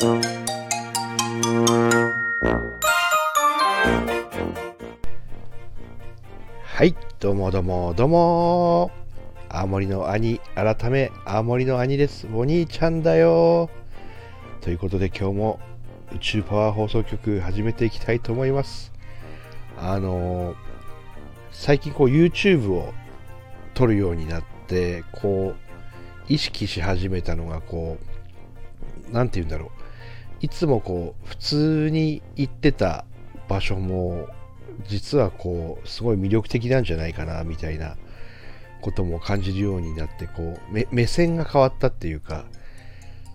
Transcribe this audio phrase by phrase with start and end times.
[0.00, 0.06] は
[6.84, 8.92] い、どうもどうもどうも
[9.48, 12.28] 青森の兄、改め青森の兄です。
[12.32, 13.70] お兄ちゃんだよ
[14.60, 15.58] ということで今日も
[16.14, 18.92] 宇宙パワー放送局始めていきたいと思います。
[19.76, 20.56] あのー
[21.50, 22.94] 最近こう YouTube を
[23.74, 27.98] 撮るようになって、こう、意識し始めたのがこ
[29.10, 29.77] う、なんて言うんだろう。
[30.40, 33.04] いつもこう、普通に行ってた
[33.48, 34.28] 場所も、
[34.86, 37.96] 実はこう、すごい魅力的なんじゃないかな、みたいな
[38.80, 42.44] ことも感じるようになって、こう、目線が変わったっていうか、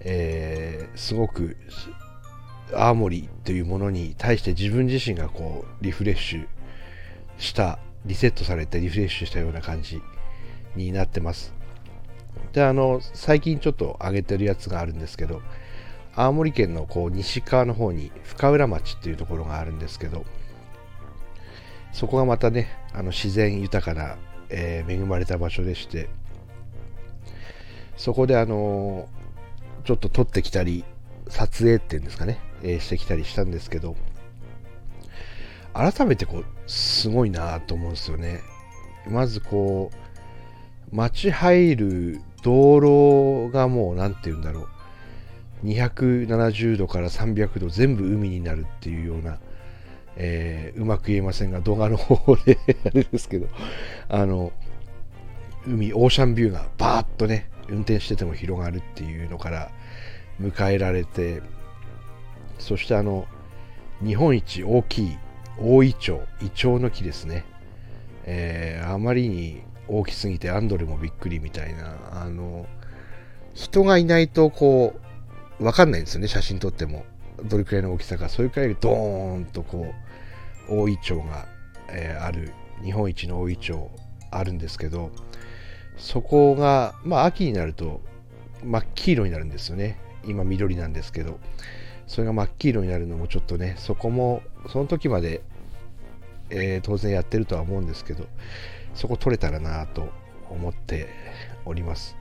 [0.00, 1.56] えーすごく、
[2.74, 6.46] 青森というものに対して自分自身がこう、リフレッシュ
[7.38, 10.00] した、リセットされてリフレッシュしたような感じ
[10.74, 11.52] になってます。
[12.52, 15.42] で、あの、最近ちょっと上げてるやつがあるんですけど、
[16.18, 20.24] 青森県のこう西側の方に深浦町っていうところがあるんですけど、
[21.92, 24.16] そこがまたね、あの自然豊かな、
[24.48, 26.08] えー恵まれた場所でして、
[27.98, 29.08] そこであの
[29.84, 30.84] ちょっと撮ってきたり、
[31.28, 33.94] 撮影っていうんですかね、えーしてきたりしたんですけど、
[35.74, 38.40] 改めてこう、すごいなと思うんですよね。
[39.06, 44.68] まずこう、街入る道路がもう、なんて言うんだろう、
[45.64, 49.38] 270度から300度全部海になるっていうような、
[50.16, 53.48] えーうまく言えませんが、動画の方で あれですけど、
[54.08, 54.52] あの、
[55.66, 59.70] 海、オーシャンビューがバーッとね、運転してても広がるっていうのから
[60.40, 61.42] 迎えられて、
[62.58, 63.26] そしてあの、
[64.04, 65.18] 日本一大きい
[65.58, 67.44] 大イチョウ、イチョウの木ですね。
[68.24, 72.66] えーあまりに大きすぎてアンドレもびっくりみたいな、あの、
[73.54, 75.00] 人がいないとこう、
[75.60, 77.04] わかんないんですよね、写真撮っても。
[77.44, 78.28] どれくらいの大きさか。
[78.28, 79.94] それくらいドーンとこ
[80.68, 81.46] う、大イチョウが、
[81.90, 83.88] えーある、日本一の大イチョウ
[84.30, 85.10] あるんですけど、
[85.96, 88.02] そこが、まあ秋になると
[88.64, 89.98] 真っ黄色になるんですよね。
[90.24, 91.38] 今緑なんですけど。
[92.06, 95.42] それが真っ黄色になるのもちょっとね、そこも、その時まで、
[96.50, 98.26] えー当然やってるとは思うんですけど、
[98.94, 100.08] そこ取れたらなと
[100.48, 101.08] 思って
[101.64, 102.16] おります。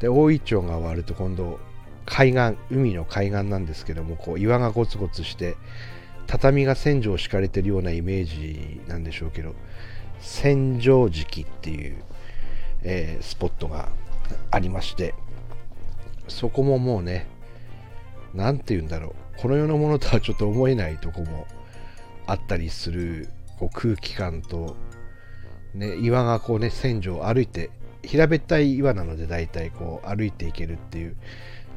[0.00, 1.58] で、大イチョウが終わると今度、
[2.06, 5.56] 海岸、海の海岸なんですけども、こう岩がゴツゴツして、
[6.26, 9.54] 畳が千畳敷かれてるようなイメージなんでしょうけど、
[10.20, 11.96] 千畳敷っていう、
[12.82, 13.88] えースポットが
[14.50, 15.14] ありまして、
[16.28, 17.26] そこももうね、
[18.34, 21.46] なんて言うんだろう、この世のものとはちょっと思えないとこも
[22.26, 23.28] あったりする
[23.58, 24.76] こう空気感と、
[25.74, 27.70] ね、岩がこうね、線路を歩いて、
[28.02, 31.16] 平べったい岩なので大体こう歩いていけるっていう、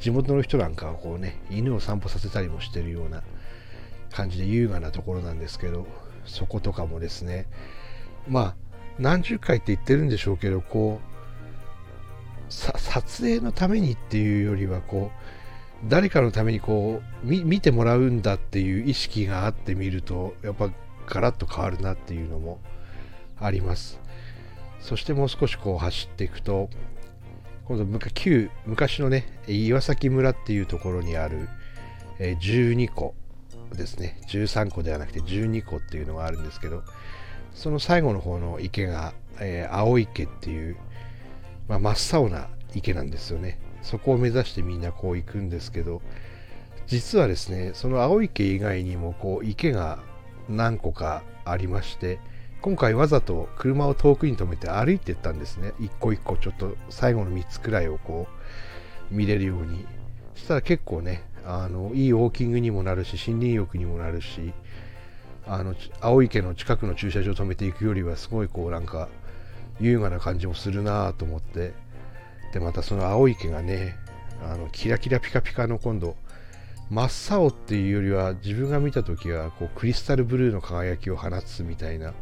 [0.00, 3.22] 地元の人なんかはこうね、犬を散歩させたりもしてるような
[4.12, 5.86] 感じで優雅なところなんですけど、
[6.24, 7.46] そことかもですね、
[8.28, 8.54] まあ、
[8.98, 11.16] 何十回って言ってるんでしょうけど、こう、
[12.48, 15.26] 撮影のためにっていうよりは、こう、
[15.84, 20.70] 誰かのためにこう見見てもらうんだっていう意識があってみるとやっぱ
[21.06, 22.58] ガラッと変わるなっていうのも
[23.38, 24.00] あります。
[24.80, 26.70] そしてもう少しこう走っていくと
[27.68, 31.48] 今度旧昔のね岩崎村っていうところにある、
[32.18, 33.14] え12個
[33.72, 34.20] ですね。
[34.28, 36.84] 13個ではなくて12個っていうのがあるんですけど
[37.54, 40.76] その最後の方の池が、えー青池っていう、
[41.68, 43.58] まあ、真っ青な池なんですよね。
[43.82, 46.02] そこを目指してみんなこう行くんですけど
[46.88, 50.00] 実はですねその青池以外にもこう池が
[50.48, 52.18] 何個かありまして
[52.66, 55.72] 今回わざと車を遠くに止めて歩いていったんですね。
[55.78, 58.26] 一個一個ちょっと最後の3つくらいをこ
[59.08, 59.86] う見れるように。
[60.34, 64.52] そしたら結構ねあのいいウォーキングにもなるし森林浴にもなるし
[65.46, 69.08] あの青池の近くの駐車場を止めていくよりはすごいこうなんか
[69.78, 71.72] 優雅な感じもするなぁと思って。
[72.52, 73.94] でまたその青池がね
[74.42, 76.16] あのキラキラピカピカの今度
[76.90, 82.12] 真っ青っていうよりは自分が見た時はこうクリスタルブルーの輝きを放つみたいな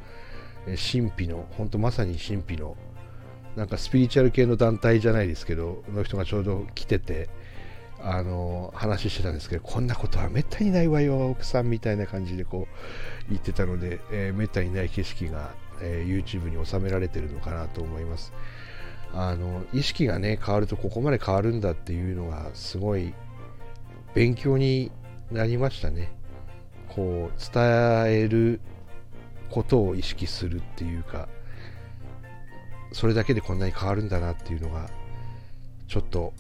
[0.67, 2.77] 神秘の本当まさに神秘の
[3.57, 7.29] なんかスピリチュアル系の団体じゃないですけどの人がちょうど来てて
[8.01, 12.67] あの話してたんですけどこんなことはめったにないわよ奥さんみたいな感じでこ
[13.29, 18.33] う言ってたので、えーめったにない景色が、えー YouTube に収められてるのかなと思います。
[19.15, 23.15] あの意識がね変わるとここまで変わるんだっていうのがすごい
[24.13, 24.91] 勉強に
[25.31, 26.13] なりましたね。
[26.89, 27.65] こう伝
[28.07, 28.61] える
[29.55, 31.29] ことを意識するっていうか
[32.93, 34.91] それだけでこんなに変わるんだなっていうのが
[35.87, 36.33] ちょっと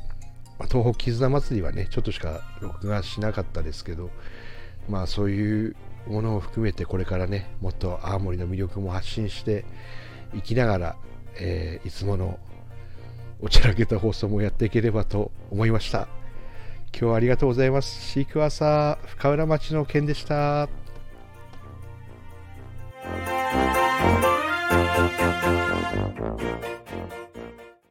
[0.58, 4.10] まあ、東北絆祭りはねちょっとしか録画しなかったですけど
[4.88, 5.76] まあそういう
[6.06, 9.64] ものを含めてこれからねもっと青森の魅力も発信して
[10.34, 10.96] いきながら、
[11.36, 12.38] えー、いつもの
[13.40, 16.08] おちゃらけた放送もやっていければと思いました。
[16.92, 18.00] 今日はありがとうございます。
[18.00, 20.83] シークワーサー深浦町の件でした。